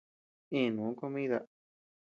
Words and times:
Inuu 0.61 0.95
comida. 1.01 1.39